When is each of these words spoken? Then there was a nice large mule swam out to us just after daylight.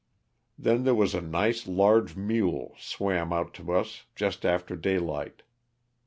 Then 0.57 0.83
there 0.83 0.95
was 0.95 1.13
a 1.13 1.21
nice 1.21 1.67
large 1.67 2.15
mule 2.15 2.73
swam 2.79 3.31
out 3.31 3.53
to 3.53 3.71
us 3.71 4.07
just 4.15 4.47
after 4.47 4.75
daylight. 4.75 5.43